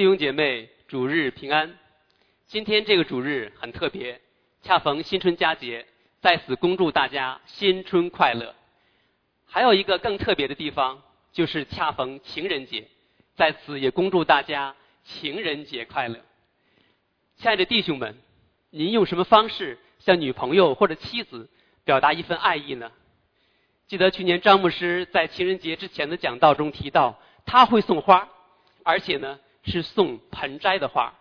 [0.00, 1.76] 弟兄姐妹，主日平安。
[2.46, 4.18] 今天这个主日很特别，
[4.62, 5.84] 恰逢新春佳节，
[6.22, 8.54] 在此恭祝大家新春快乐。
[9.44, 11.02] 还有一个更特别的地方，
[11.34, 12.88] 就是恰逢情人节，
[13.34, 14.74] 在此也恭祝大家
[15.04, 16.18] 情人节快乐。
[17.36, 18.16] 亲爱的弟兄们，
[18.70, 21.50] 您用什么方式向女朋友或者妻子
[21.84, 22.90] 表达一份爱意呢？
[23.86, 28.26] 记得去年张牧师在情人节之前的讲道中提到，他会送花，
[28.82, 31.14] 而且呢是送盆栽的花。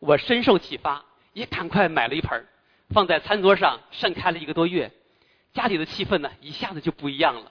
[0.00, 2.46] 我深受启发，也赶快买了一盆，
[2.90, 4.92] 放在餐桌上盛开了一个多月，
[5.52, 7.50] 家里的气氛呢一下子就不一样了。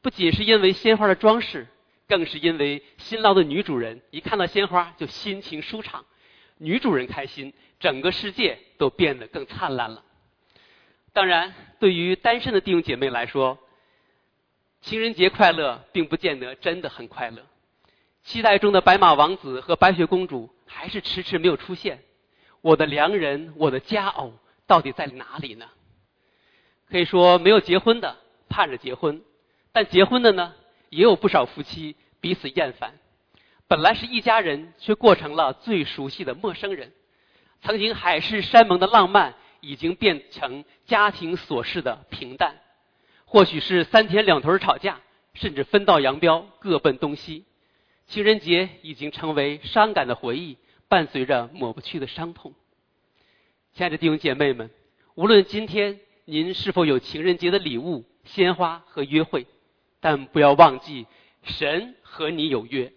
[0.00, 1.66] 不仅是因为鲜花的装饰，
[2.06, 6.04] 更是因为辛劳的女主人一看到鲜花就心情舒畅，
[6.58, 10.04] 女主人开心，整个世界都变得更灿烂了。
[11.12, 13.58] 当然，对于单身的弟兄姐妹来说，
[14.80, 17.46] 情人节快乐，并不见得真的很快乐。
[18.24, 22.02] 期待中的白马王子和白雪公主还是迟迟没有出现。
[22.62, 24.32] 我的良人，我的佳偶，
[24.66, 25.66] 到底在哪里呢？
[26.88, 28.16] 可以说，没有结婚的
[28.48, 29.22] 盼着结婚，
[29.72, 30.54] 但结婚的呢，
[30.88, 32.94] 也有不少夫妻彼此厌烦。
[33.68, 36.92] 本来是一家人，却过成了最熟悉的陌生人。
[37.60, 42.56] 曾经海誓山盟的浪漫，已经变成家庭琐事的平淡。
[43.26, 45.00] 或许是三天两头吵架，
[45.34, 47.44] 甚至分道扬镳，各奔东西。
[48.06, 50.56] 情人节已经成为伤感的回忆，
[50.88, 52.54] 伴随着抹不去的伤痛。
[53.72, 54.70] 亲爱的弟兄姐妹们，
[55.14, 59.46] 无论今天您是否有情人节的礼物、鲜花和约会，
[60.00, 61.06] 但不要忘记，
[61.42, 62.92] 神和你有约，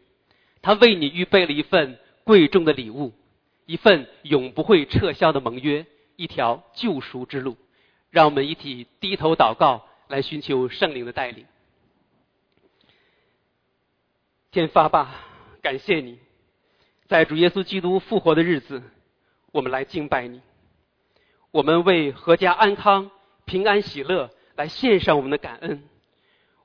[0.61, 3.13] 他为你预备了一份贵重的礼物，
[3.65, 5.85] 一份永不会撤销的盟约，
[6.15, 7.57] 一条救赎之路。
[8.09, 9.83] 让我们一起低头祷告。
[10.09, 11.45] 来寻求圣灵的带领。
[14.57, 15.23] 天发吧，
[15.61, 16.17] 感谢你，
[17.05, 18.81] 在主耶稣基督复活的日子，
[19.51, 20.41] 我们来敬拜你。
[21.51, 23.11] 我们为阖家安康、
[23.45, 25.83] 平安喜乐来献上我们的感恩。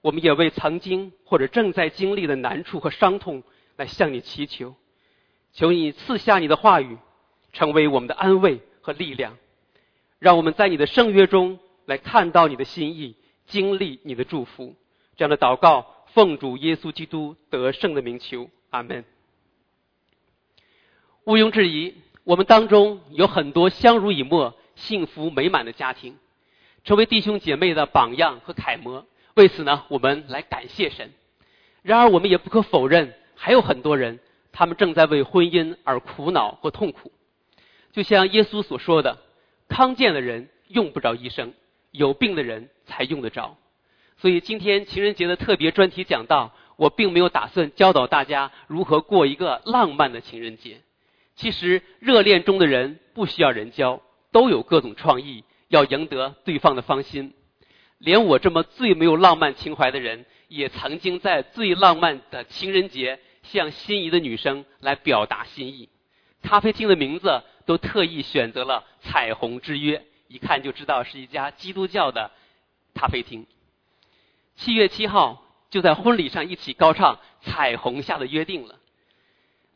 [0.00, 3.42] 我们也为曾经或者正在经历的难处和伤痛
[3.76, 4.74] 来向你祈求，
[5.52, 6.96] 求你赐下你的话语，
[7.52, 9.36] 成为我们的安慰和力量，
[10.18, 13.16] 让我们在你的圣约中来看到你的心意。
[13.44, 14.76] 经历你的祝福，
[15.14, 19.04] 这样的祷告，奉主耶稣基督得胜的名求，阿门。
[21.24, 26.18] 毋庸置疑，我们当中有很多相濡以沫、幸福美满的家庭，
[26.84, 29.06] 成为弟兄姐妹的榜样和楷模。
[29.34, 31.10] 为此呢，我们来感谢神。
[31.82, 34.20] 然而，我们也不可否认，还有很多人，
[34.52, 37.10] 他们正在为婚姻而苦恼或痛苦。
[37.92, 39.18] 就像耶稣所说的
[39.68, 41.54] ：“康健的人用不着医生。”
[41.92, 43.58] 有病的人才用得着，
[44.22, 50.80] 所以今天情人节的特别专题讲到，我并没有打算教导大家如何过一个浪漫的情人节。
[51.34, 54.00] 其实热恋中的人不需要人教，
[54.30, 57.34] 都有各种创意，要赢得对方的芳心。
[57.98, 65.88] 连我这么最没有浪漫情怀的人，也曾经在最浪漫的情人节向心仪的女生来表达心意。
[66.44, 70.04] 咖啡厅的名字都特意选择了“彩虹之约”。
[70.30, 72.30] 一看就知道是一家基督教的
[72.94, 73.48] 咖啡厅。
[74.54, 78.78] 七月七号就在婚礼上一起高唱《彩虹下的约定》了，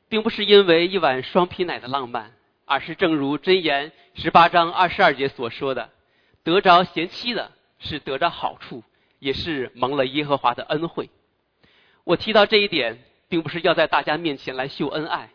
[0.08, 2.32] 并不是因为一碗双皮奶的浪漫，
[2.64, 5.90] 而是正如箴言十八章二十二节所说的
[6.44, 8.84] ：“得着贤妻的是得着好处，
[9.18, 11.10] 也是蒙了耶和华的恩惠。”
[12.04, 15.30] 我提到这一点，并不是要在大家面前来秀恩爱。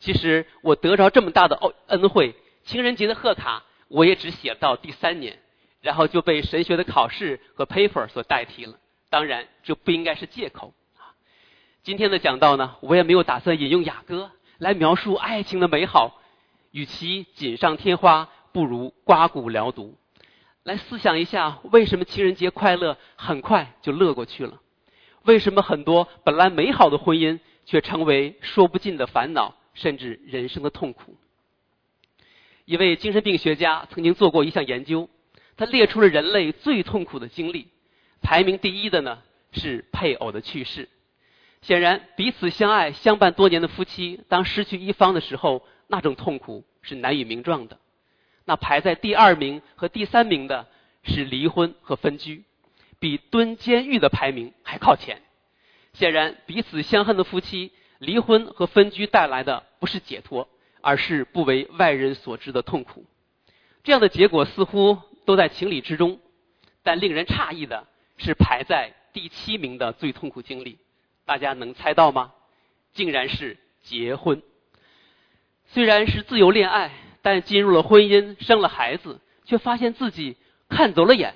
[0.00, 3.64] 其实我得着这么大的恩恩惠，情人节的贺卡。
[3.88, 5.38] 我也只写到第三年，
[5.84, 8.78] 然后就被神学的考试和 paper 所代替了。
[9.10, 11.12] 当然，这不应该是借口啊。
[11.82, 16.18] 今天的讲道呢，我也没有打算引用雅歌来描述爱情的美好。
[16.70, 19.94] 与其锦上添花，不如刮骨疗毒。
[20.62, 24.62] 来思想一下，为什么情人节快乐很快就乐过去了？
[25.24, 31.14] 为什么很多本来美好的婚姻却成为说不尽的烦恼，甚至人生的痛苦？
[32.64, 35.10] 一位精神病学家曾经做过一项研究，
[35.56, 37.68] 他列出了人类最痛苦的经历，
[38.22, 39.22] 排名第一的呢
[39.52, 40.88] 是配偶的去世。
[41.62, 47.78] 显然，彼此相爱相伴多年的夫妻，当失去一方的时候，那种痛苦是难以名状的。
[48.44, 50.66] 那排在第二名和第三名的
[51.02, 52.44] 是离婚和分居，
[52.98, 55.22] 比蹲监狱的排名还靠前。
[55.92, 60.48] 显然，彼此相恨的夫妻，离婚和分居带来的不是解脱。
[60.86, 63.06] 而是不为外人所知的痛苦，
[63.84, 66.20] 这样的结果似乎都在情理之中。
[66.82, 67.86] 但令人诧异的
[68.16, 70.78] 是，排在第七名的最痛苦经历，
[71.24, 72.32] 大家能猜到吗？
[72.92, 74.42] 竟然是结婚。
[75.66, 76.92] 虽然是自由恋爱，
[77.22, 80.36] 但进入了婚姻，生了孩子，却发现自己
[80.68, 81.34] 看走了眼。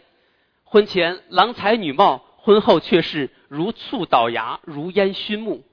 [0.64, 5.64] 婚前郎才女貌，婚后却是如醋倒牙，如烟熏目。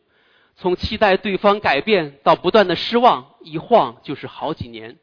[0.55, 4.97] 从期待对方改变到不断的失望，一晃就是好几年。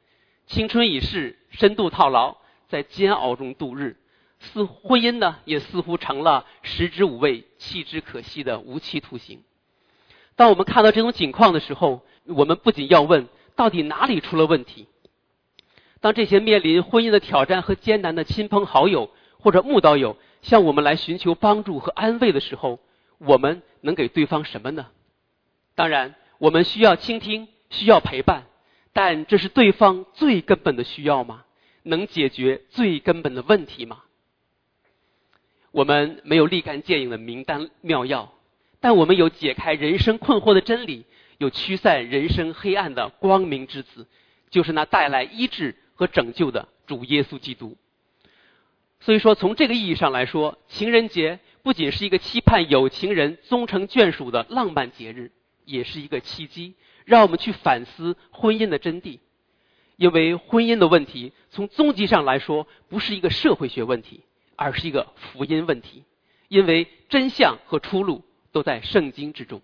[0.47, 2.39] 青春已逝，深度套牢，
[2.73, 3.99] 在煎熬中度日。
[4.41, 9.43] 似婚姻呢，也似乎成了食之无味，弃之可惜的无期徒刑。
[10.37, 14.89] 当我们看到这种景况的时候，我们不仅要问到底哪里出了问题。
[16.01, 22.81] 当这些面临婚姻的挑战和艰难的亲朋好友或者慕道友向我们来寻求帮助和安慰的时候，
[23.19, 24.87] 我们能给对方什么呢？
[25.75, 28.47] 当然，我们需要倾听，需要陪伴，
[28.95, 31.45] 但这是对方最根本的需要吗？
[31.83, 34.03] 能解决最根本的问题吗？
[35.71, 38.33] 我们没有立竿见影的名单妙药，
[38.81, 41.05] 但我们有解开人生困惑的真理，
[41.39, 44.07] 有驱散人生黑暗的光明之子，
[44.51, 47.77] 就是那带来医治和拯救的主耶稣基督。
[49.01, 55.33] 所以说，从这个意义上来说，情人节不仅是一个期盼有情人终成眷属的浪漫节日，
[55.65, 56.75] 也是一个契机，
[57.05, 59.19] 让我们去反思婚姻的真谛。
[60.03, 64.23] 因为婚姻的问题，从终极上来说，不是一个社会学问题。
[64.55, 66.05] 而是一个福音问题，
[66.47, 68.23] 因为真相和出路
[68.53, 69.61] 都在圣经之中。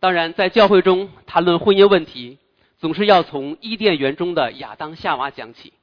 [0.00, 2.38] 当然，在教会中谈论婚姻问题，
[2.78, 5.74] 总是要从伊甸园中的亚当夏娃讲起。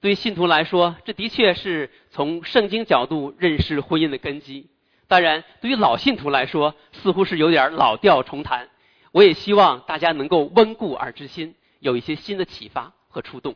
[0.00, 4.68] 对信徒来说，这的确是从圣经角度认识婚姻的根基。
[5.08, 8.68] 当然，对于老信徒来说，似乎是有点老调重弹。
[9.14, 13.54] 我也希望大家能够温故而知新，有一些新的启发和触动。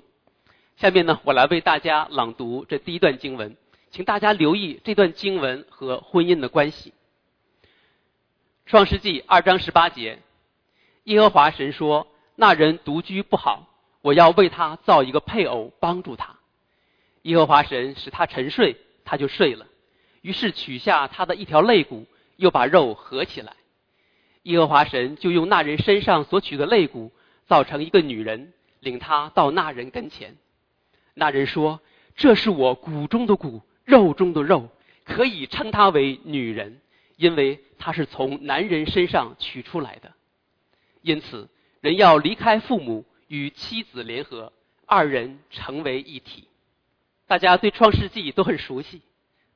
[0.77, 3.57] 下面呢，我来为大家朗读这第一段经文，
[3.91, 6.95] 请大家留意这段经文和婚姻的关系。
[8.67, 10.21] 创世纪二章十八节，
[11.03, 12.07] 耶和华神说
[12.37, 13.67] ：“那人独居不好，
[14.01, 16.37] 我要为他造一个配偶帮助他。”
[17.23, 19.67] 耶和华神使他沉睡，他就睡了。
[20.21, 22.07] 于是取下他的一条肋骨，
[22.37, 23.57] 又把肉合起来。
[24.49, 27.13] 耶和华神就用那人身上所取的肋骨，
[27.45, 30.37] 造成一个女人，领他到那人跟前。
[31.13, 31.81] 那人说
[32.17, 34.71] ：“这是我骨中的骨，肉中的肉，
[35.05, 36.81] 可以称她为女人，
[37.17, 40.15] 因为她是从男人身上取出来的。
[41.03, 41.51] 因此，
[41.83, 44.55] 人要离开父母，与妻子联合，
[44.87, 46.49] 二人成为一体。”
[47.29, 49.03] 大家对《创世纪》都很熟悉。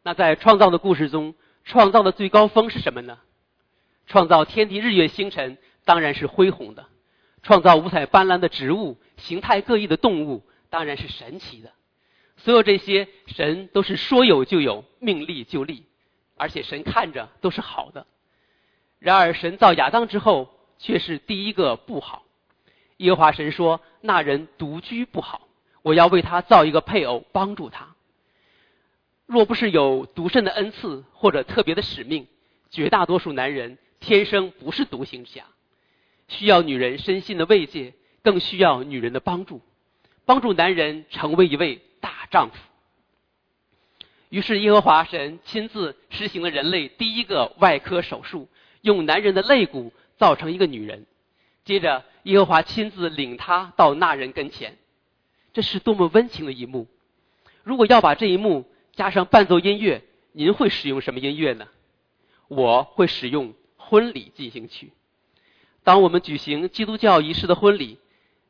[0.02, 1.34] 那在创造的故事中，
[1.64, 3.18] 创造的最高峰是什么呢？
[4.12, 5.56] 创造天地日月星辰，
[5.86, 6.82] 当然是恢宏的；
[7.42, 10.42] 创造五彩斑斓的植物，形态各异的动物。
[10.68, 11.72] 当然是神奇的，
[12.36, 15.86] 所有这些神都是说有就有，命立就立，
[16.36, 18.06] 而且神看着都是好的。
[18.98, 22.24] 然而神造亚当之后，却是第一个不好。
[22.98, 25.48] 耶和华神说：“那人独居不好，
[25.80, 27.94] 我要为他造一个配偶帮助他。
[29.24, 32.26] 若不是有独身的恩赐或者特别的使命，
[32.70, 35.46] 绝大多数男人天生不是独行侠，
[36.28, 39.62] 需要女人身心的慰藉，更需要女人的帮助。”
[40.24, 42.56] 帮助男人成为一位大丈夫。
[44.28, 48.48] 于是，耶和华神亲自实行了人类第一个外科手术，
[48.82, 51.06] 用男人的肋骨造成一个女人。
[51.64, 54.78] 接着，耶和华亲自领他到那人跟前。
[55.52, 56.86] 这是多么温情的一幕！
[57.64, 61.66] 如果要把这一幕加上伴奏音乐，您会使用什么音乐呢？
[62.46, 63.54] 我会使用
[63.92, 64.94] 婚礼进行曲。
[65.84, 67.98] 当我们举行基督教仪式的婚礼。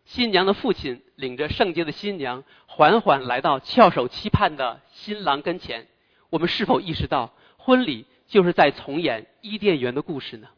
[0.04, 5.86] 新娘的父亲领着圣洁的新娘，缓缓来到翘首期盼的新郎跟前。
[6.28, 10.48] 我们是否意识到，婚礼就是在重演伊甸园的故事呢？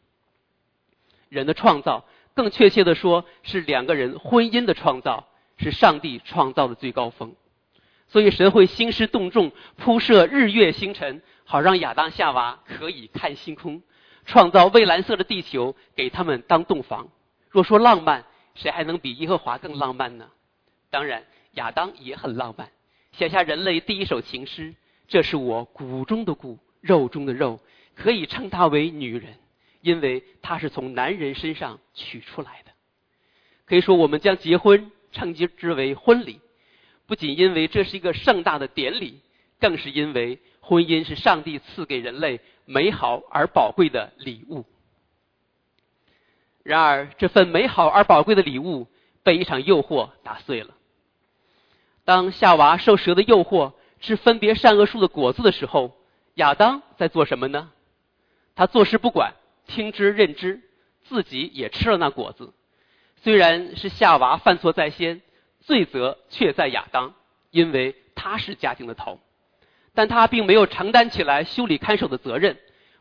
[1.29, 5.27] 人的创造，更确切的说，是两个人婚姻的创造，
[5.57, 7.35] 是上帝创造的最高峰。
[8.07, 13.81] 所以，神会兴师动众，铺设日月星辰，好让亚当夏娃可以看星空；
[14.25, 17.09] 创造蔚蓝色的地球，给他们当洞房。
[17.49, 20.29] 若说浪漫，谁还能比耶和华更浪漫呢？
[20.89, 22.69] 当然，亚当也很浪漫，
[23.11, 24.75] 写下人类第一首情诗。
[25.07, 27.59] 这是我骨中的骨，肉中的肉，
[27.95, 29.35] 可以称她为女人，
[29.81, 32.71] 因为她是从男人身上取出来的。
[33.65, 36.41] 可以说，我们将结婚称之为婚礼，
[37.05, 39.21] 不仅因为这是一个盛大的典礼，
[39.59, 44.65] 更是因为婚姻是上帝赐给人类美好而宝贵的礼物。
[46.63, 48.87] 然而，这份美好而宝贵的礼物
[49.23, 50.73] 被一场诱惑打碎了。
[52.03, 55.95] 当夏娃受蛇的诱惑，吃分别善恶树的果子的时候，
[56.35, 57.71] 亚当在做什么呢？
[58.55, 59.33] 他坐视不管，
[59.67, 60.61] 听之任之，
[61.03, 62.53] 自己也吃了那果子。
[63.17, 65.21] 虽然是夏娃犯错在先，
[65.61, 67.13] 罪责却在亚当，
[67.51, 69.19] 因为他是家庭的头，
[69.95, 72.57] 但他并没有承担起来修理看守的责任，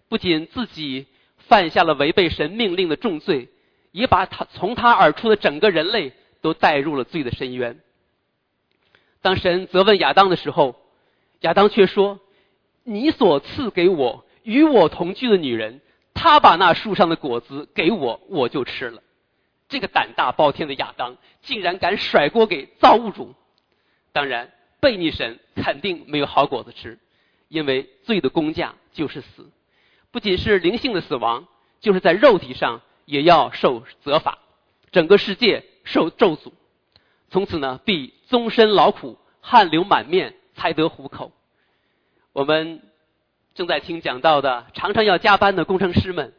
[0.09, 3.51] 不仅自己犯下了违背神命令的重罪，
[3.91, 7.81] 也把他从他而出的整个人类都带入了罪的深渊。
[9.21, 10.77] 当神责问亚当的时候，
[11.41, 12.21] 亚当却说
[12.85, 15.81] ：“你所赐给我与我同居的女人，
[16.15, 19.03] 她把那树上的果子给我，我就吃了。”
[19.69, 23.35] 这个胆大包天的亚当，竟然敢甩锅给造物主。
[24.13, 24.53] 当然，
[24.85, 26.99] 悖逆神肯定没有好果子吃，
[27.49, 29.51] 因为罪的工价就是死，
[30.11, 31.49] 不仅是灵性的死亡，
[31.81, 34.39] 就是在肉体上也要受责罚，
[34.93, 36.53] 整个世界受咒诅，
[37.31, 40.35] 从此呢必终身劳苦，汗流满面。
[40.57, 41.33] 才得糊口。
[42.33, 42.81] 我们
[43.57, 46.33] 正在听讲到的，常常要加班的工程师们，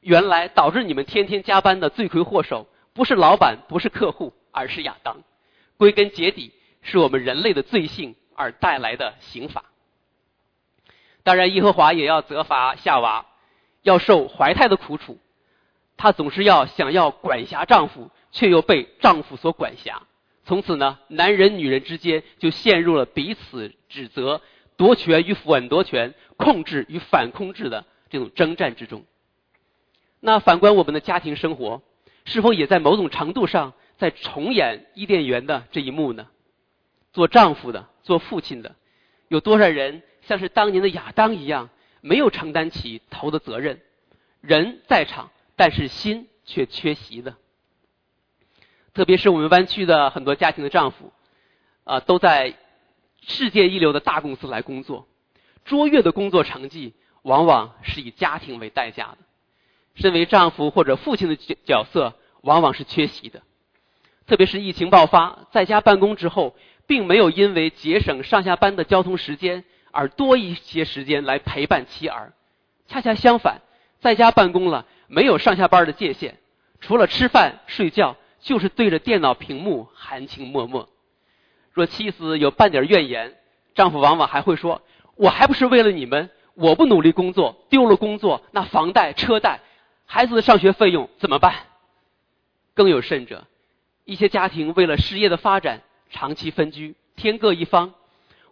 [0.00, 5.24] 原来导致你们天天加班的罪魁祸首，不是老板，不是客户，而是亚当。
[5.76, 9.64] 归根结底，是我们人类的罪性而带来的刑罚。
[11.22, 13.26] 当然，耶和华也要责罚夏娃，
[13.82, 15.18] 要受怀胎的苦楚。
[15.96, 20.02] 她总是要想要管辖丈夫，却又被丈夫所管辖。
[20.44, 24.40] 从此呢，男人女人之间就陷入了彼此指责、
[24.76, 29.04] 夺权与反夺权、控制与反控制的这种征战之中。
[30.20, 31.82] 那反观我们的家庭生活，
[32.24, 36.28] 是否也在某种程度上在重演伊甸园的这一幕呢？
[37.12, 38.76] 做丈夫的、做父亲的，
[39.28, 43.80] 有多少人像是当年的亚当一样，没有承担起头的责任？
[44.40, 47.36] 人在场，但是心却缺席的。
[48.94, 51.12] 特别是我们湾区的很多家庭的丈夫，
[51.84, 52.54] 啊，都在
[53.20, 55.06] 世界一流的大公司来工作，
[55.64, 59.18] 卓越的工作成绩往往是以家庭为代价的。
[59.94, 63.42] 身为丈夫或者父亲的角角色往往是缺席的。
[64.26, 66.54] 特别是疫情爆发，在家办公之后，
[66.88, 72.32] 并没有因为节省上下班的交通时间而多一些时间来陪伴妻儿。
[72.88, 73.60] 恰恰相反，
[74.00, 76.38] 在家办公了，没有上下班的界限，
[76.80, 78.16] 除了吃饭睡觉。
[78.40, 80.86] 就是对着电脑屏幕含情脉脉。
[81.72, 83.34] 若妻子有半点怨言，
[83.74, 84.80] 丈夫往往还会说
[85.18, 89.58] ：“我还不是为了你们，我不努力工作，丢了工作，那房贷、车贷、
[90.06, 91.52] 孩子的上学费用怎么办？”
[92.74, 93.44] 更有甚者，
[94.04, 97.94] 一些家庭为了事业的发展，长期分居，天各一方。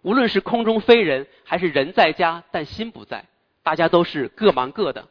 [0.02, 3.24] 无论是空中飞人，还是人在家但心不在，
[3.62, 5.08] 大家都是各忙各的，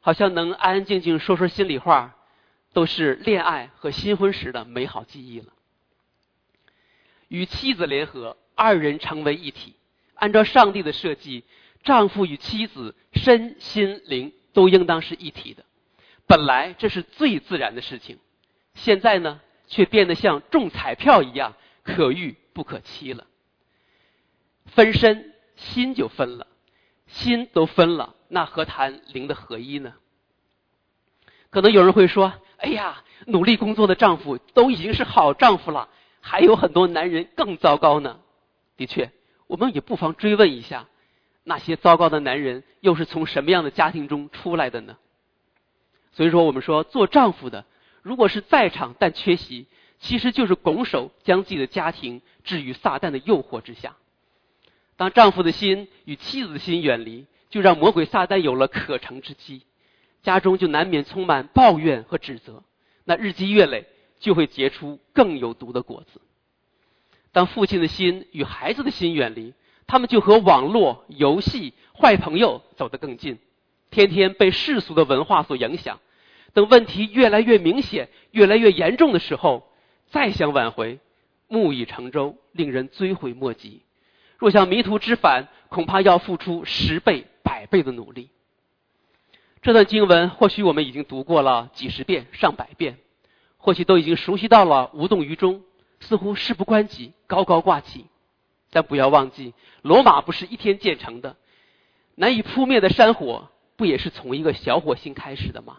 [0.00, 2.16] 好像能安安静静说说心里话。
[2.74, 5.48] 都是恋爱和新婚时的美好记忆了。
[7.28, 9.74] 与妻子联合，二人成为一体。
[10.14, 11.44] 按照上帝的设计，
[11.84, 15.64] 丈夫与妻子身心灵都应当是一体的。
[16.26, 18.18] 本来这是最自然的事情，
[18.72, 23.26] 现在呢，却变得像中彩票一样可遇不可期了。
[24.66, 26.46] 分身，心就分了，
[27.06, 29.94] 心都分了，那何谈灵的合一呢？
[31.50, 32.32] 可能有人会说。
[32.58, 35.88] 哎呀，努力工作的丈夫都已经是好丈夫了，
[36.20, 38.20] 还有很多男人更糟糕呢。
[38.76, 39.10] 的确，
[39.48, 40.86] 我们也不妨追问一下，
[41.42, 44.96] 那些糟糕的男人又是从什么样的家庭中出来的呢？
[46.12, 47.64] 所以说，我们说做丈夫的，
[48.02, 49.66] 如果是在场但缺席，
[50.02, 53.96] 其实就是拱手将自己的家庭置于撒旦的诱惑之下。
[54.96, 59.62] 当丈夫的心与妻子的心远离，就让魔鬼撒旦有了可乘之机。
[60.24, 62.64] 家中就难免充满抱怨和指责，
[63.04, 63.86] 那日积月累
[64.18, 66.20] 就会结出更有毒的果子。
[67.30, 69.54] 当父亲的心与孩子的心远离，
[69.86, 73.38] 他们就和网络游戏、坏朋友走得更近，
[73.90, 76.00] 天天被世俗的文化所影响。
[76.54, 79.68] 等问题越来越明显、越来越严重的时候，
[80.12, 81.00] 再想挽回，
[81.48, 83.80] 木已成舟，令人追悔莫及。
[84.36, 88.28] 若想迷途知返，恐怕要付出十倍、百倍的努力。
[89.62, 92.98] 这段经文或许我们已经读过了几十遍、上百遍，
[93.56, 95.62] 或许都已经熟悉到了无动于衷，
[96.00, 98.04] 似乎事不关己、高高挂起。
[98.70, 101.36] 但不要忘记，罗马不是一天建成的，
[102.16, 105.78] 难以扑灭的山火，不也是从一个小火星开始的吗？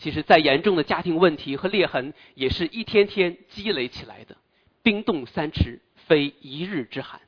[0.00, 4.36] 其实，再严重的家庭问题和裂痕，也是一天天积累起来的。
[4.82, 7.20] 冰冻三尺，非一日之寒，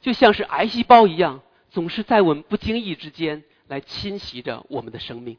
[0.00, 3.44] 就像是癌细胞一样，总是在我们不经意之间。
[3.68, 5.36] 来侵袭着我们的生命，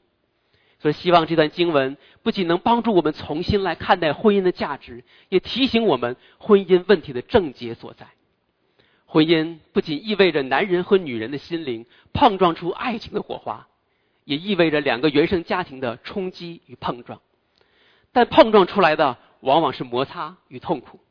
[0.79, 8.07] 所以希望这段经文不仅能帮助我们重新来看待婚姻的价值，也提醒我们婚姻问题的症结所在。
[9.05, 13.67] 婚姻不仅意味着男人和女人的心灵碰撞出爱情的火花，
[14.31, 17.19] 也意味着两个原生家庭的冲击与碰撞。
[18.13, 21.01] 但碰撞出来的往往是摩擦与痛苦。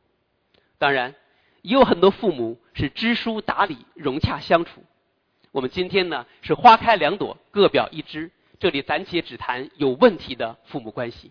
[0.79, 1.15] 当然，
[1.61, 4.83] 也有很多父母是知书达理、融洽相处。
[5.53, 8.31] 我们今天呢是花开两朵，各表一枝。
[8.59, 11.31] 这里暂且只谈有问题的父母关系。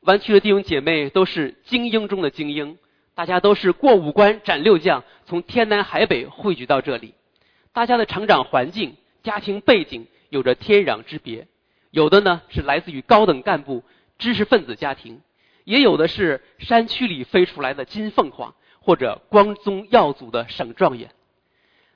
[0.00, 2.78] 湾区的弟兄姐妹都是精英中的精英，
[3.14, 7.12] 大家都是过五关斩六将，从天南海北汇聚到这里。
[7.74, 11.46] 大家的成长环境、家庭背景有着天壤之别，
[11.90, 13.82] 有的呢是来自于高等干部、
[14.18, 15.20] 知识分子家庭，
[15.64, 21.10] 也有的是山区里飞出来的金凤凰或者光宗耀祖的省状元。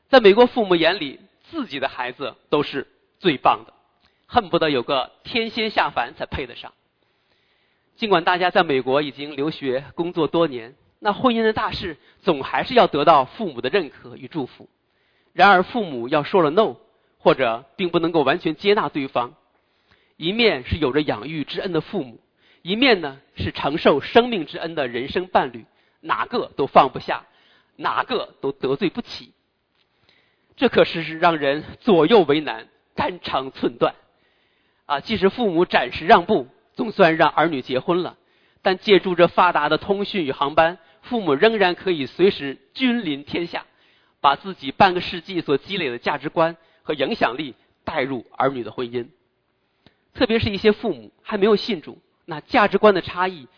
[0.09, 1.21] 在美国父母眼里，
[1.51, 2.87] 自己的孩子都是
[3.19, 3.75] 最棒的。
[4.27, 6.73] 恨不得有个天仙下凡才配得上。
[7.97, 14.69] 尽管大家在美国已经留学工作多年，那婚姻的大事总还是要得到父母的认可与祝福。
[15.33, 16.77] 然而，父母要说了 no，
[17.21, 19.35] 或者并不能够完全接纳对方。
[20.17, 22.21] 一面是有着养育之恩的父母，
[22.63, 25.65] 一面呢是承受生命之恩的人生伴侣，
[26.01, 27.25] 哪个都放不下，
[27.77, 29.33] 哪个都得罪不起。
[30.57, 33.95] 这可是是让人左右为难，肝肠寸断。
[34.85, 38.19] 啊，即使父母暂时让步，总算让儿女结婚了，
[38.61, 43.65] 但借助着发达的通讯与航班，父母仍然可以随时君临天下，
[44.21, 49.09] 把自己半个世纪所积累的价值观和影响力带入儿女的婚姻。
[50.15, 53.49] 特别是一些父母还没有信主，那价值观的差异、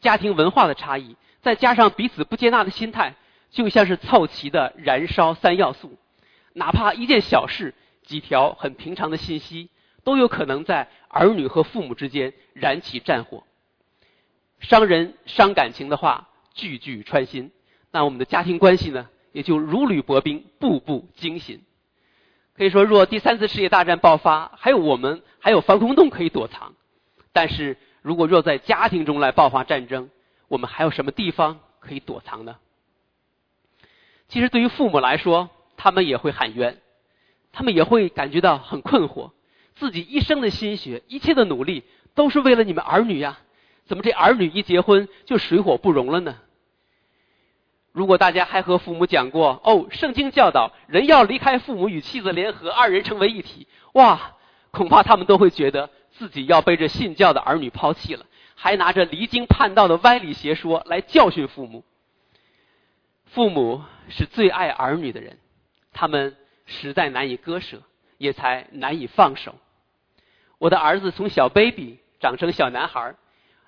[0.00, 3.14] 家庭文化的差异，再加上彼此不接纳的心态，
[3.50, 5.96] 就像是凑齐的燃烧三要素，
[6.52, 9.70] 哪怕一件小事、几条很平常的信息。
[10.02, 13.44] 都有可能在儿女和父母之间燃起战火，
[14.60, 17.50] 伤人伤感情的话句句穿心，
[17.90, 21.62] 那我们的家庭关系呢，也就如履薄冰，步步惊心。
[22.56, 26.72] 可以说，若第三次世界大战爆发，还有我们还有防空洞可以躲藏；
[27.32, 30.08] 但是如果若在家庭中来爆发战争，
[30.46, 32.56] 我们还有什么地方可以躲藏呢？
[34.28, 36.78] 其实，对于父母来说，他们也会喊冤，
[37.52, 39.32] 他们也会感觉到很困惑。
[39.74, 41.82] 自己一生的心血，一切的努力，
[42.14, 43.38] 都是为了你们儿女呀！
[43.86, 46.36] 怎么这儿女一结婚就水火不容了呢？
[47.94, 54.32] 如果大家还和父母讲过哦，圣经教导人要离开父母与妻子联合，二人成为一体，哇，
[54.72, 58.26] 恐怕他们都会觉得自己要被这信教的儿女抛弃了，
[58.56, 61.84] 还拿着离经叛道的歪理邪说来教训父母。
[63.26, 65.38] 父母是最爱儿女的人，
[65.92, 67.80] 他们实在难以割舍，
[68.18, 69.54] 也才难以放手。
[70.58, 73.14] 我的儿子从小 baby 长成小男孩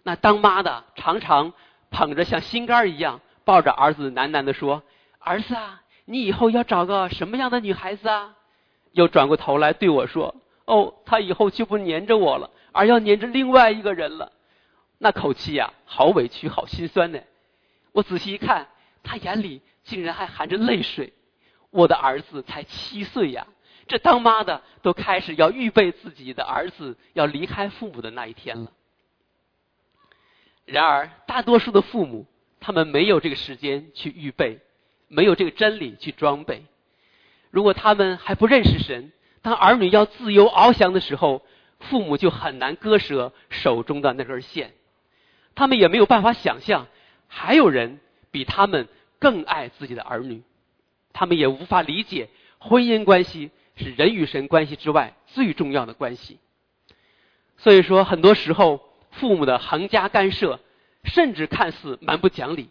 [0.03, 1.53] 那当妈的常常
[1.91, 4.83] 捧着像心肝一样抱着儿子喃喃地说
[5.21, 8.35] ：“儿子啊，你以后要找个什么样的女孩子啊？”
[8.91, 10.35] 又转过头来对我说
[10.67, 14.33] ：“哦，他以后就不黏着我了，而要黏着另外一个人了。”
[14.99, 17.21] 那口气呀，好委屈，好心酸呢。
[17.93, 18.67] 我仔细一看，
[19.05, 21.13] 他眼里竟然还含着泪水。
[21.71, 23.47] 我的儿子才七岁呀。
[23.87, 28.73] 这当妈的都开始要预备自己的儿子要离开父母的那一天了。
[30.65, 32.27] 然而，大多数的父母
[32.61, 34.61] 他们没有这个时间去预备，
[35.09, 36.65] 没有这个真理去装备。
[37.51, 41.43] 如果他们还不认识神，当儿女要自由翱翔的时候，
[41.81, 44.73] 父母就很难割舍手中的那根线。
[45.55, 46.87] 他们也没有办法想象
[47.29, 48.89] 还有人比他们
[49.19, 50.43] 更爱自己的儿女，
[51.13, 53.51] 他们也无法理解婚姻关系。
[53.79, 56.39] 是人与神关系之外最重要的关系。
[57.59, 60.61] 所以说，很多时候父母的横加干涉，
[61.07, 62.69] 甚至看似蛮不讲理，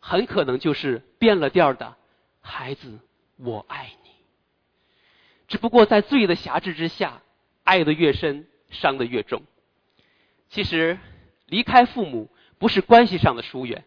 [0.00, 1.94] 很可能就是变了调的
[2.42, 2.98] “孩子，
[3.36, 4.10] 我爱你”。
[5.46, 7.22] 只不过在罪的辖制之下，
[7.62, 9.42] 爱的越深，伤的越重。
[10.48, 10.98] 其实，
[11.46, 13.84] 离开父母不是关系上的疏远，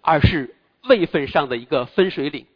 [0.00, 2.46] 而是位分上的一个分水岭。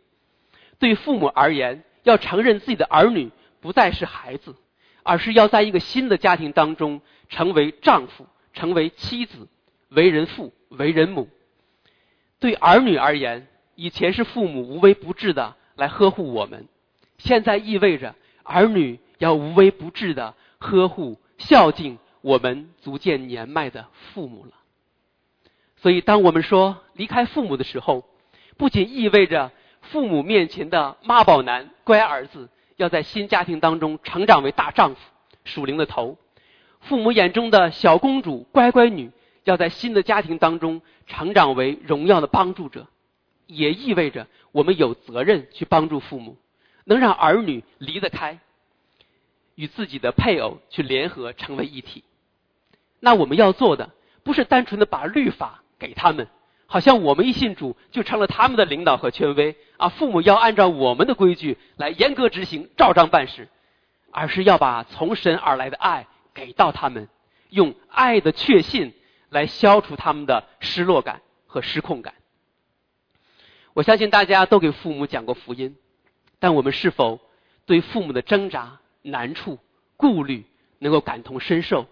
[0.79, 3.31] 对父母而言，要承认自己的儿女。
[3.61, 4.57] 不再是孩子，
[5.03, 9.49] 而是要在一个新的家庭当中成为丈夫、成为妻子、
[9.95, 11.29] 为人父、为人母。
[12.39, 16.69] 对儿女而言，以前是父母无微不至的来呵护我们，
[17.19, 24.53] 现在意味着儿女要无微不至的呵护、孝敬我们逐渐年迈的父母了。
[25.77, 28.05] 所以，当我们说离开父母的时候，
[28.57, 32.49] 不仅意味着父母面前的妈宝男、乖儿子。
[32.77, 35.01] 要在新家庭当中成长为大丈夫、
[35.45, 36.17] 属灵的头；
[36.81, 39.13] 父母眼中的小公主、乖乖女，
[39.45, 42.87] 要在新的家庭当中成长为荣耀的帮助者，
[43.47, 46.37] 也意味着我们有责任去帮助父母，
[46.85, 48.41] 能让儿女离得开。
[49.57, 52.03] 与自己的配偶去联合成为一体。
[52.99, 53.91] 那我们要做的
[54.25, 56.27] 不是单纯的把律法给他们，
[56.67, 63.49] 好像我们一信主就成了他们的领导和权威啊，父母要按照我们的规矩来严格执行，照章办事，
[64.11, 67.09] 而是要把从神而来的爱给到他们，
[67.51, 68.93] 用爱的确信
[69.35, 72.14] 来消除他们的失落感和失控感。
[73.73, 75.77] 我相信大家都给父母讲过福音，
[76.38, 77.18] 但我们是否
[77.66, 79.59] 对父母的挣扎、难处、
[79.97, 80.47] 顾虑
[80.79, 81.88] 能够感同身受，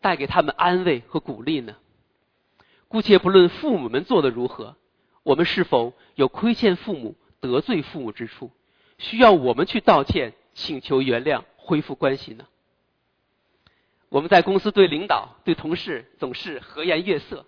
[0.00, 1.74] 带给他们安慰和鼓励呢？
[2.86, 4.76] 姑且不论父母们做的如何，
[5.24, 8.52] 我们是否有亏欠父母、得罪父母之处，
[8.98, 12.46] 需要我们去道歉、请求原谅、恢复关系呢？
[14.08, 17.44] 我们在公司对领导、对同事总是和颜悦色。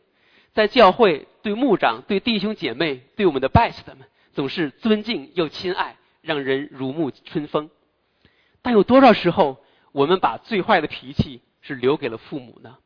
[0.52, 3.98] 在教会，对牧长、对弟兄姐妹、对我们的 best 们，
[4.32, 7.70] 总是尊敬又亲爱，让人如沐春风。
[8.60, 12.78] 但有多少时候，我们把最坏的脾气是留给了父母呢？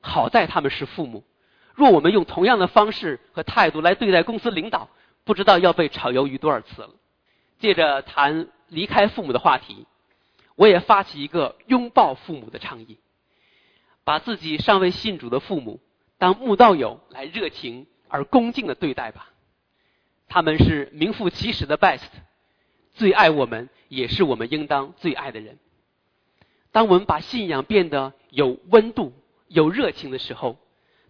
[0.00, 1.24] 好在他们是父母，
[1.74, 4.88] 若我们用同样的方式和态度来对待公司领导，
[5.24, 6.90] 不知道要被炒鱿鱼多少次了。
[7.58, 9.86] 借着谈离开父母的话题，
[10.56, 12.98] 我也发起一个拥抱父母的倡议，
[14.04, 15.80] 把自己尚未信主的父母。
[16.18, 19.28] 当慕道友来热情而恭敬的对待吧，
[20.28, 22.08] 他们是名副其实的 best，
[22.94, 25.58] 最爱我们，也是我们应当最爱的人。
[26.72, 29.12] 当我们把信仰变得有温度、
[29.48, 30.58] 有热情的时候，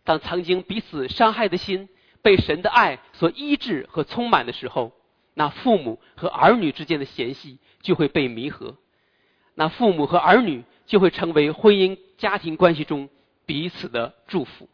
[0.03, 1.89] 当曾经彼此伤害的心
[2.21, 4.93] 被神的爱所医治和充满的时候，
[5.35, 8.77] 那父母和儿女之间的嫌隙就会被弥合，
[9.59, 13.09] 那父母和儿女就会成为婚姻家庭关系中
[13.47, 14.69] 彼此的祝福。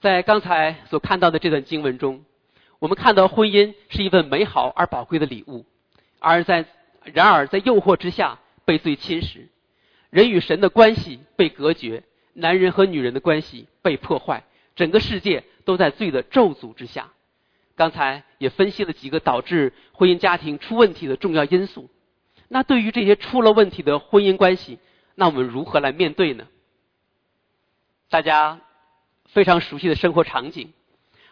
[0.00, 2.24] 在刚才所看到的这段经文中，
[2.78, 5.66] 我们看到婚姻是一份美好而宝贵的礼物，
[6.18, 6.64] 而在
[7.04, 9.48] 然而在诱惑之下被罪侵蚀，
[10.08, 14.44] 人与神的关系被隔绝，男人和女人的关系被破坏，
[14.74, 17.12] 整个世界都在罪的咒诅之下。
[17.76, 21.90] 刚才也分析了几个导致婚姻家庭出问题的重要因素。
[22.48, 24.78] 那对于这些出了问题的婚姻关系，
[25.14, 26.46] 那我们如何来面对呢？
[28.10, 28.60] 大家。
[29.28, 30.72] 非常熟悉的生活场景：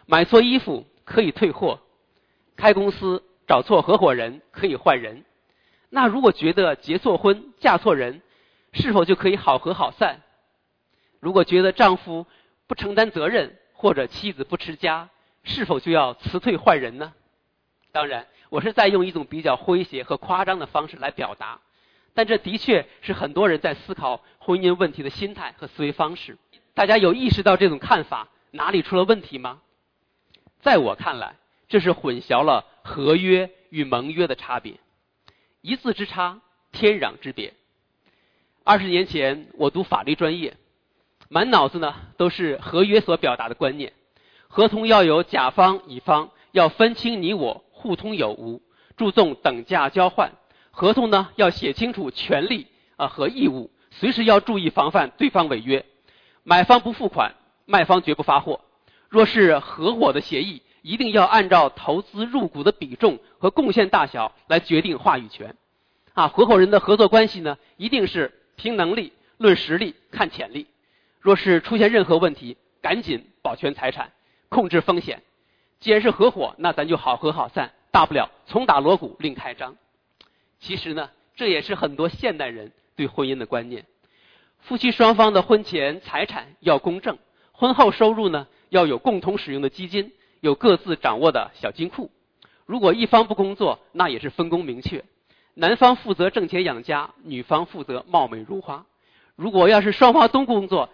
[0.07, 1.79] 买错衣服可以退货，
[2.57, 5.23] 开公司找错合伙人可以换人。
[5.89, 8.21] 那如果觉得结错婚、嫁错人，
[8.73, 10.19] 是否就可以好合好散？
[11.21, 12.25] 如果觉得丈夫
[12.67, 15.09] 不承担责任或者妻子不持家，
[15.45, 17.13] 是否就要辞退换人呢？
[17.93, 21.59] 当然，我是在用一种比较诙谐和夸张的方式来表达，
[22.15, 26.39] 但这的确是很多人在思考婚姻问题的心态和思维方式。
[26.73, 29.61] 大家有意识到这种看法哪里出了问题吗？
[30.61, 31.35] 在我看来，
[31.67, 34.79] 这是混淆了合约与盟约的差别，
[35.61, 37.53] 一字之差，天壤之别。
[38.63, 40.57] 二十年前我读法律专业，
[41.29, 43.93] 满脑子呢都是合约所表达的观念：
[44.47, 48.61] 合同要有甲方乙方，要分清你我，互通有无，
[48.95, 50.29] 注重等价交换；
[50.71, 55.85] 合同呢要写清楚权利啊和义务，随时要注意防范对方违约。
[56.43, 58.61] 买方不付款，卖方绝不发货。
[59.09, 65.57] 若是合伙的协议，一定要按照投资入股的比重和贡献大小来决定话语权。
[66.13, 70.67] 啊，合伙人的合作关系呢，一定是凭能力、论实力、看潜力。
[71.19, 74.13] 若是出现任何问题，赶紧保全财产，
[74.47, 75.21] 控制风险。
[75.83, 79.75] 既然是合伙，那咱就好合好散，大不了重打锣鼓另开张。
[80.61, 83.83] 其实呢，这也是很多现代人对婚姻的观念。
[84.61, 87.17] 夫妻双方的婚前财产要公证，
[87.51, 92.09] 婚后收入呢要有共同使用的基金，有各自掌握的小金库。
[92.65, 95.03] 如果一方不工作，那也是分工明确，
[95.53, 98.85] 男方负责挣钱养家，女方负责貌美如花。
[99.35, 100.87] 如果要是双方都工作，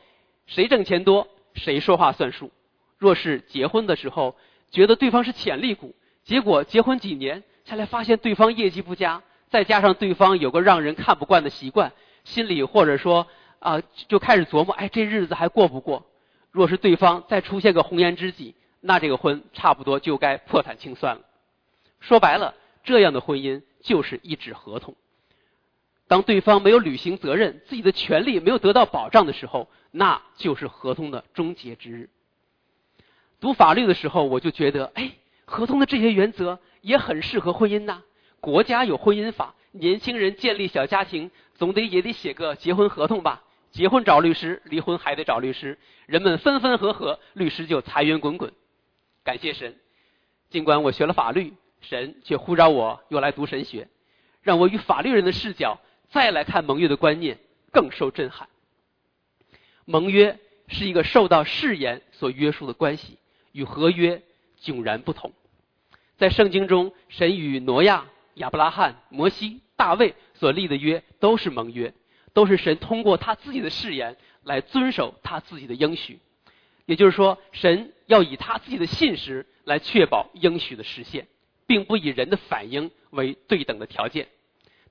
[0.48, 2.50] 谁挣钱多谁说话算数。
[2.98, 4.36] 若是结婚的时候
[4.72, 13.28] 觉得对方是潜力股，结果结婚几年下来发现对方业绩不佳，再加上对方有个让人看不惯的习惯，心里或者说。
[13.60, 16.06] 啊，就开始琢磨，哎，这日子还过不过？
[16.50, 21.24] 若是对方再出现个红颜知己，那这个婚差不多就该破产清算了。
[22.00, 22.56] 说白了，
[22.86, 24.96] 这样的婚姻就是一纸合同。
[26.08, 32.10] 当对方没有履行责任，自己的权利没有得到保障的时候，那就是合同的终结之日。
[33.40, 35.12] 读法律的时候，我就觉得，哎，
[35.46, 38.04] 合同的这些原则也很适合婚姻呐。
[38.40, 43.44] 国家有婚姻法，年轻人建立小家庭，总得也得写个结婚合同吧。
[43.72, 48.52] 结婚找律师，离婚还得找律师，人们分分合合，律师就财源滚滚。
[49.24, 49.78] 感谢神，
[50.50, 53.88] 尽管我学了法律，神却呼召我又来读神学，
[54.42, 57.38] 让我与法律人的视角再来看盟约的观念，
[57.72, 58.50] 更受震撼。
[59.86, 63.18] 盟约是一个受到誓言所约束的关系，
[63.52, 64.22] 与合约
[64.62, 65.34] 迥然不同。
[66.18, 71.94] 在圣经中，神与挪亚、亚伯拉罕、摩西、大卫所立的约都是盟约，
[72.34, 76.20] 都是神通过他自己的誓言来遵守他自己的应许。
[76.86, 81.28] 也就是说，神要以他自己的信实来确保应许的实现，
[81.68, 84.28] 并不以人的反应为对等的条件。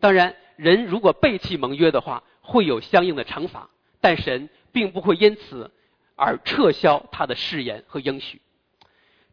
[0.01, 3.69] 当然，人如果背弃盟约的话，会有相应的惩罚，
[4.01, 5.73] 但神并不会因此
[6.15, 8.41] 而撤销他的誓言和应许。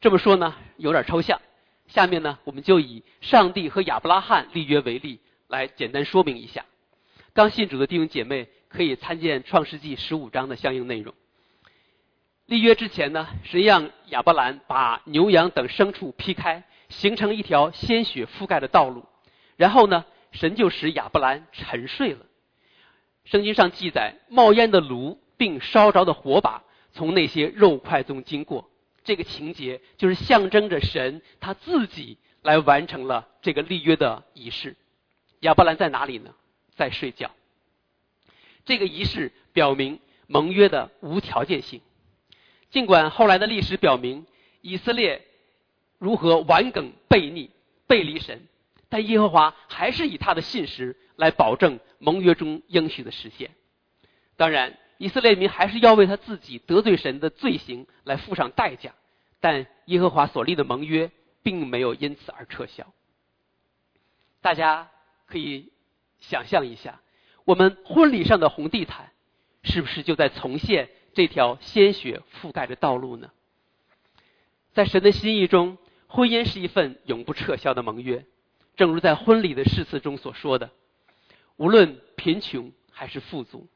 [0.05, 1.41] 这么说呢，有点抽象。
[1.87, 6.63] 下面呢，我们就以上帝和亚伯拉罕立约为例，来简单说明一下。
[7.33, 11.15] 刚信主的弟兄姐妹可以参见创世纪十五章的相应内容。
[12.45, 19.07] 立约之前呢，神让亚伯兰把牛羊等牲畜劈开，形成一条鲜血覆盖的道路。
[19.57, 22.19] 然后呢，神就使亚伯兰沉睡了。
[23.23, 26.61] 圣经上记载，冒烟的炉并烧着的火把
[26.93, 28.69] 从那些肉块中经过。
[29.05, 34.75] 这个情节就是象征着神他自己来完成了这个立约的仪式。
[35.41, 36.33] 亚伯兰在哪里呢？
[36.75, 37.31] 在睡觉。
[38.65, 41.81] 这个仪式表明盟约的无条件性。
[42.71, 44.25] 尽管后来的历史表明
[44.61, 45.23] 以色列
[45.99, 47.51] 如何顽梗背逆、
[47.87, 48.41] 背离神，
[48.89, 53.51] 但耶和华还是以他的信实来保证盟约中应许的实现。
[54.35, 54.77] 当然。
[54.97, 58.93] 以色列民还是要为他自己得罪神的罪行来付上代价，
[59.39, 61.11] 但耶和华所立的盟约
[61.43, 62.93] 并没有因此而撤销。
[64.41, 64.89] 大家
[65.25, 65.71] 可以
[66.19, 67.01] 想象一下，
[67.43, 69.11] 我们婚礼上的红地毯
[69.63, 73.31] 是不是就在重现这条鲜血覆盖的道路呢？
[74.73, 75.77] 在神的心意中，
[76.07, 78.25] 婚姻是一份永不撤销的盟约，
[78.75, 80.69] 正如在婚礼的誓词中所说的
[81.57, 83.67] ：“无论贫穷还是富足。”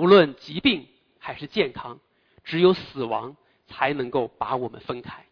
[0.00, 2.00] 无论疾病还是健康，
[2.42, 3.36] 只有死亡
[3.66, 5.26] 才能够把我们分开。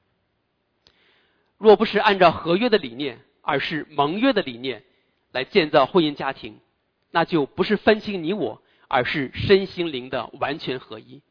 [1.57, 4.85] 若不是按照合约的理念，而是盟约的理念
[5.33, 6.61] 来建造婚姻家庭，
[7.11, 11.23] 那就不是分清你我，而是身心灵的完全合一。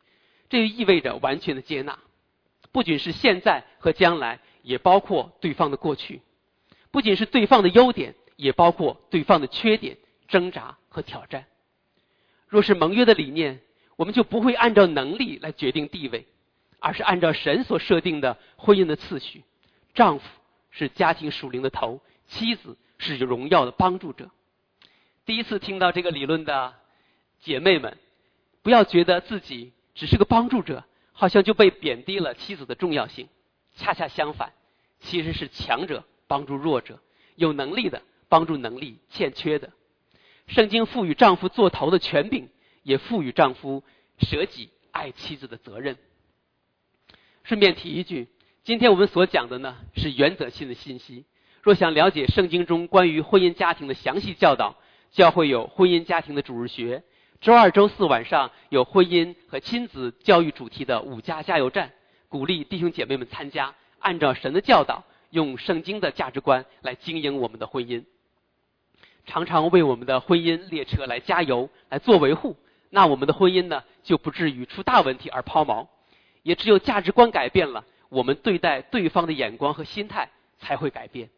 [0.50, 2.00] 这就意味着完全的接纳，
[2.72, 6.22] 不仅是现在和将来，也包括对方的过去；
[6.90, 9.96] 不仅是对方的优点，也包括对方的缺点、
[10.28, 11.46] 挣扎和挑战。
[12.48, 13.60] 若是盟约的理念，
[13.96, 16.26] 我们就不会按照能力来决定地位，
[16.80, 19.44] 而是按照神所设定的婚姻的次序。
[19.94, 20.26] 丈夫
[20.70, 24.30] 是家庭属灵的头，妻子是荣耀的帮助者。
[25.26, 26.74] 第一次听到这个理论的
[27.40, 27.98] 姐妹们，
[28.62, 33.28] 不要觉得自己只是个帮助者，好像就被贬低了妻子的重要性。
[33.76, 34.54] 恰恰相反，
[35.00, 37.00] 其实是强者帮助弱者，
[37.36, 39.72] 有能力的帮助能力欠缺的。
[40.48, 42.50] 圣经赋予丈夫做头的权柄，
[42.84, 43.84] 也赋予丈夫
[44.20, 45.98] 舍己爱妻子的责任。
[47.44, 48.28] 顺便提一句，
[48.64, 51.26] 今天我们所讲的呢是原则性的信息。
[51.62, 54.76] 若想了解圣经中关于婚姻家庭的详细教导，
[55.12, 57.04] 教会有婚姻家庭的主日学。
[57.42, 61.92] 周二、周四晚上有婚姻和亲子教育主题的五家加油站，
[62.30, 68.06] 鼓励弟兄姐妹们参加，按照神的教导，用圣经的价值观来经营我们的婚姻。
[69.28, 72.56] 常常为我们的婚姻列车来加油、来做维护，
[72.90, 75.86] 那我们的婚姻呢就不至于出大问题而抛锚。
[76.44, 81.30] 也只有价值观改变了，我们对待对方的眼光和心态才会改变。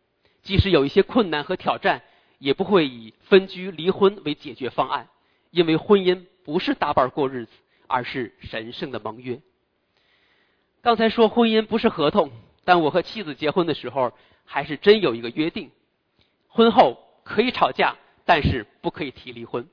[0.44, 2.04] 即使有一些困难和挑战，
[2.38, 5.10] 也不会以分居、离婚为解决方案，
[5.50, 7.52] 因为婚姻不是搭伴过日子，
[7.88, 9.42] 而是神圣的盟约。
[10.84, 12.30] 刚才说婚姻不是合同，
[12.64, 14.14] 但我和妻子结婚的时候，
[14.46, 15.72] 还是真有一个约定：
[16.48, 17.09] 婚后。
[17.30, 19.70] 可以吵架，但是不可以提离婚。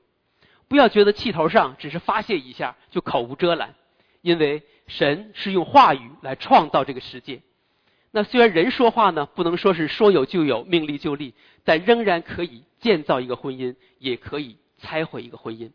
[0.67, 3.73] 不要觉得气头上只是发泄一下就口无遮拦，
[4.21, 7.41] 因为神是用话语来创造这个世界。
[8.11, 15.71] 那虽然人说话呢，不能说是说有就有、命立就立，但仍然可以建造一个婚姻，也可以拆毁一个婚姻。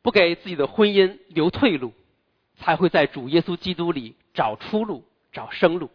[0.00, 1.92] 不给自己的婚姻留退路，
[2.56, 5.90] 才会在主耶稣基督里找出路、找生路。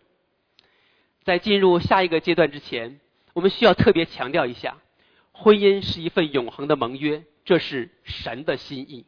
[1.23, 3.00] 在进入下一个阶段之前。
[3.38, 4.78] 我们需要特别强调一下，
[5.32, 9.06] 婚姻是一份永恒的盟约，这是神的心意。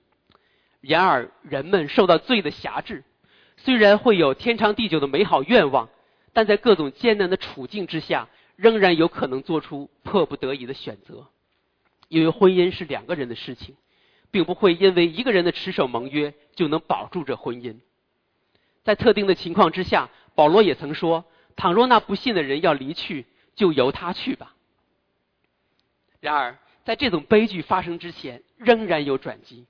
[0.82, 3.04] 然而，人们受到罪的辖制，
[3.58, 5.90] 虽然会有天长地久的美好愿望，
[6.32, 11.26] 但在各种艰难的处境之下，仍然有可能做出迫不得已的选择。
[12.08, 13.76] 因为婚姻是两个人的事情，
[14.30, 17.78] 并不会因为一个人的持守盟约就能保住这婚姻。
[18.84, 21.26] 在特定的情况之下，保罗也曾说
[21.58, 23.26] ：“倘若那不信的人要离去。”
[23.60, 24.56] 就由他去吧。
[26.22, 29.66] 然而，在这种悲剧发生之前，仍然有转机。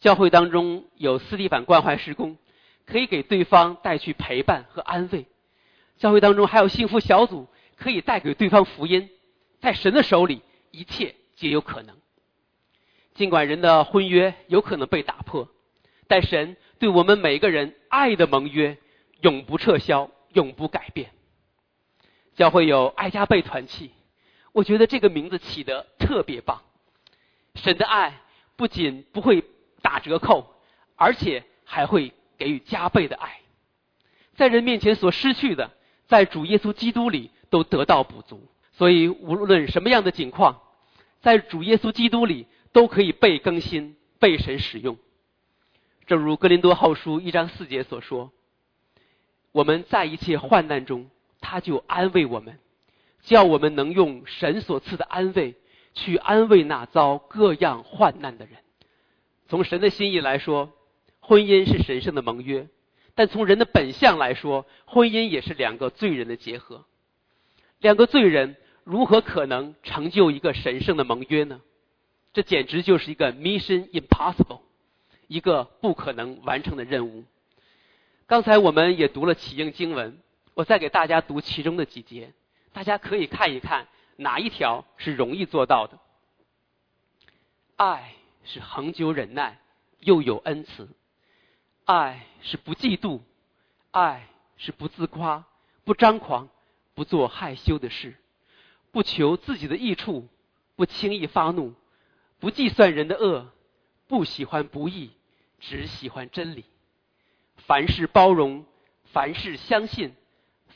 [0.00, 2.36] 教会当中有斯蒂凡关怀施工，
[2.84, 5.24] 可以给对方带去陪伴和安慰；
[5.96, 9.08] 教会当中还有幸福小组，可以带给对方福音。
[9.60, 11.96] 在神的手里，一切皆有可能。
[13.14, 15.48] 尽管人的婚约有可能被打破，
[16.06, 18.76] 但神对我们每个人爱的盟约
[19.22, 21.12] 永不撤销，永不改变。
[22.36, 23.90] 教会有爱加倍团契，
[24.52, 26.62] 我觉得这个名字起得特别棒。
[27.54, 28.20] 神的爱
[28.56, 29.42] 不仅不会
[29.80, 30.54] 打折扣，
[30.96, 33.40] 而且还会给予加倍的爱。
[34.34, 35.72] 在人面前所失去的，
[36.06, 38.46] 在主耶稣基督里都得到补足。
[38.72, 40.60] 所以无论什么样的境况，
[41.22, 44.98] 在主耶稣基督里都可以被更新、被神使用。
[46.06, 48.30] 正如哥林多后书一章四节所说
[49.52, 51.08] ：“我们在一切患难中。”
[51.48, 52.58] 他就安慰我们，
[53.22, 55.54] 叫我们能用神所赐的安慰
[55.94, 58.56] 去安慰那遭各样患难的人。
[59.46, 60.72] 从神的心意来说，
[61.20, 62.66] 婚姻是神圣的盟约；
[63.14, 66.84] 但从人的本相来说，婚姻也是两个罪人的结合。
[67.78, 71.60] 两个罪人如何可能成就一个神圣的盟约呢？
[72.32, 74.62] 这简直就是一个 mission impossible，
[75.28, 77.22] 一个不可能完成的任务。
[78.26, 80.18] 刚才我们也读了启应经文。
[80.56, 82.32] 我再给大家读其中的几节，
[82.72, 85.98] 大家可以看一看哪一条是容易做到的。
[87.76, 89.60] 爱是恒久忍耐，
[90.00, 90.86] 又有恩慈；
[91.84, 93.20] 爱是不嫉妒；
[93.90, 95.44] 爱是不自夸，
[95.84, 96.48] 不张狂，
[96.94, 98.16] 不做害羞的事，
[98.92, 100.26] 不求自己的益处，
[100.74, 101.74] 不轻易发怒，
[102.38, 103.52] 不计算人的恶，
[104.08, 105.10] 不喜欢不义，
[105.60, 106.64] 只喜欢真理。
[107.56, 108.64] 凡事包容，
[109.12, 110.14] 凡事相信。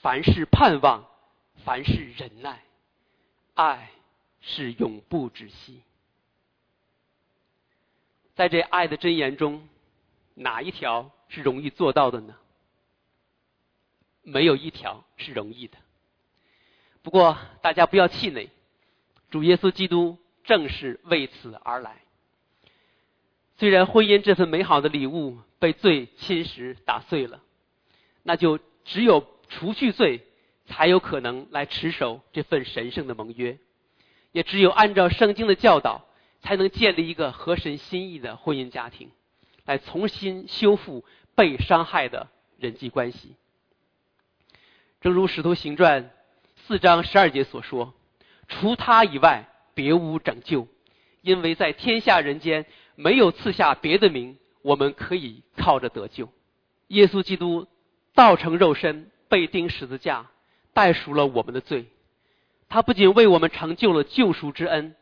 [0.03, 1.07] 凡事盼望，
[1.63, 2.63] 凡事忍耐，
[3.53, 3.91] 爱
[4.41, 5.83] 是永不止息。
[8.35, 9.69] 在这爱的箴言中，
[10.33, 12.35] 哪一条是容易做到的呢？
[14.23, 15.77] 没有一条是容易的。
[17.03, 18.49] 不过大家不要气馁，
[19.31, 21.99] 主耶稣基督正是为此而来。
[23.59, 27.43] 虽然婚姻这份美好的礼物被罪侵蚀打碎了，
[28.23, 29.39] 那就只有。
[29.51, 30.23] 除去罪，
[30.65, 33.59] 才有可能来持守这份神圣的盟约。
[34.33, 36.07] 也只有按照圣经的教导，
[36.41, 39.11] 才能建立一个合神心意的婚姻家庭，
[39.65, 43.35] 来重新修复被伤害的人际关系。
[45.01, 46.05] 正如《使徒行传》
[46.67, 47.93] 四章十二节所说
[48.47, 50.69] ：“除他以外，别无拯救，
[51.23, 56.29] 因为在天下人间没有赐下别的名，我们可以靠着得救。”
[56.87, 57.67] 耶稣基督
[58.15, 59.11] 道成肉身。
[59.31, 60.29] 被钉十字架，
[60.75, 61.87] 代赎了我们的罪。
[62.69, 64.95] 他不仅为我们成就了救赎之恩，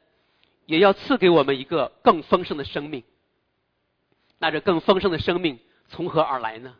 [0.67, 3.03] 也要赐给我们一个更丰盛的生命。
[4.39, 6.77] 那这更丰盛的生命从何而来呢？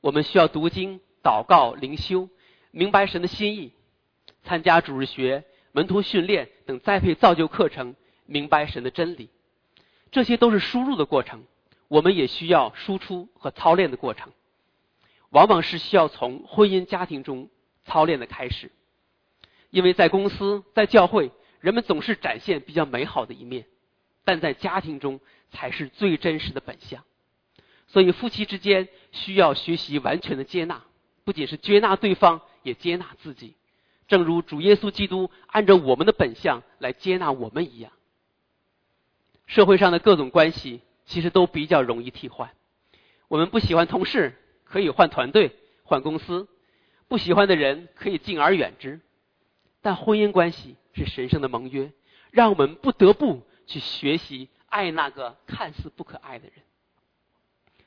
[0.00, 2.28] 我们需要读经、祷告、灵修，
[2.72, 3.70] 明白神的心意；
[4.42, 7.94] 参加主日学、门徒训练等栽培造就课程，
[8.26, 9.30] 明白神的真理。
[10.10, 11.44] 这些都是输入的过程，
[11.86, 14.32] 我们也需要输出和操练的过程。
[15.30, 17.48] 往往是需要从婚姻家庭中
[17.84, 18.70] 操练的开始，
[19.70, 23.66] 因为在公司、在教会，人们总是展现比较美好的一面，
[24.24, 27.04] 但在家庭中才是最真实的本相。
[27.86, 30.82] 所以夫妻之间需要学习完全的接纳，
[31.24, 33.54] 不仅是接纳对方，也接纳自己，
[34.08, 37.92] 正如主耶稣基督按照我们的本相来接纳我们一样。
[39.46, 42.50] 社会上的各种关系其实都比较容易替换，
[43.28, 44.36] 我们不喜欢同事。
[44.70, 46.46] 可以换团队、换公司，
[47.08, 49.00] 不喜欢的人可以敬而远之。
[49.82, 51.92] 但婚姻关系是神圣的盟约，
[52.30, 56.54] 让我们不得不去学习爱那个看似不可爱的人，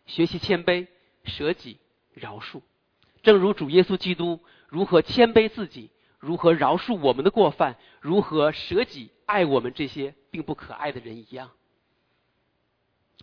[0.06, 0.88] 学习谦卑、
[1.24, 1.78] 舍己、
[2.14, 2.62] 饶恕。
[3.22, 5.90] 正如主耶稣基督如何谦卑自己，
[6.20, 11.52] 如何饶恕我们的过犯，如何舍己爱我们这些并不可爱的人一样。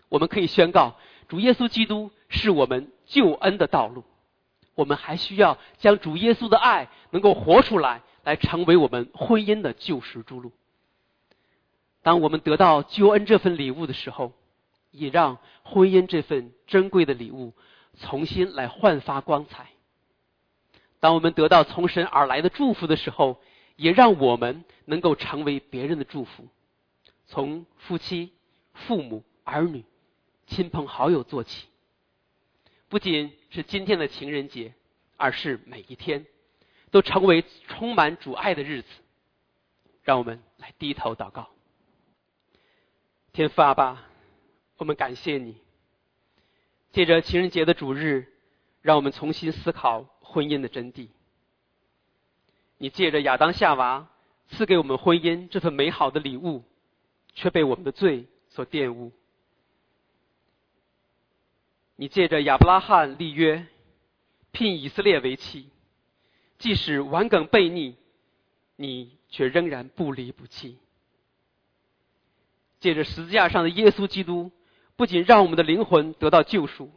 [0.09, 0.97] 我们可以宣告，
[1.28, 4.04] 主耶稣基督是我们救恩的道路。
[4.76, 10.52] 我们还需要将主耶稣的爱能够活出来，来成为我们婚姻的救赎之路。
[12.02, 14.32] 当我们得到救恩这份礼物的时候，
[14.90, 17.52] 也让婚姻这份珍贵的礼物
[17.98, 19.66] 重新来焕发光彩。
[21.00, 23.40] 当我们得到从神而来的祝福的时候，
[23.76, 26.46] 也让我们能够成为别人的祝福。
[27.26, 28.32] 从夫妻、
[28.72, 29.84] 父母、儿女。
[30.46, 31.68] 亲朋好友做起，
[32.91, 34.74] 不仅是今天的情人节，
[35.16, 36.26] 而是每一天
[36.91, 38.88] 都成为充满主爱的日子。
[40.03, 41.51] 让我们来低头祷告。
[43.32, 44.09] 天父阿爸，
[44.76, 45.57] 我们感谢你。
[46.91, 48.26] 借着情人节的主日，
[48.82, 51.11] 让我们重新思考婚姻的真谛。
[52.76, 54.09] 你借着亚当夏娃
[54.49, 56.64] 赐给我们婚姻这份美好的礼物，
[57.34, 59.12] 却被我们的罪所玷污。
[62.01, 63.66] 你借着亚伯拉罕立约，
[64.53, 65.68] 聘以色列为妻，
[66.57, 67.94] 即使顽梗悖逆，
[68.76, 70.78] 你却仍然不离不弃。
[72.78, 74.51] 借着十字架上的耶稣基督，
[74.96, 76.90] 不仅让我们的灵魂得到救赎，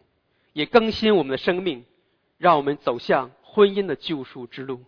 [0.53, 1.83] 也更新我们的生命，
[2.37, 4.85] 让我们走向婚姻的救赎之路。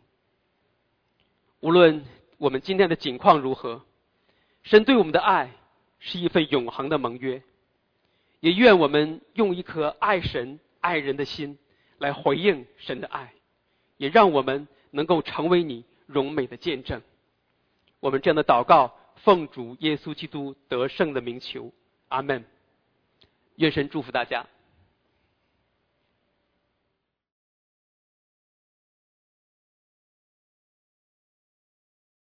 [1.59, 2.05] 无论
[2.37, 3.83] 我们今天的境况如何，
[4.63, 5.51] 神对我们的爱
[5.99, 7.43] 是一份永恒的盟约。
[8.45, 11.57] 也愿我们用一颗爱神爱人的心
[11.97, 13.33] 来回应神的爱，
[13.97, 17.01] 也让我们能够成为你荣美的见证。
[17.99, 21.73] 我们这样的祷告，奉主耶稣基督得胜的名求，
[22.09, 22.45] 阿门。
[23.55, 24.45] 愿神祝福大家。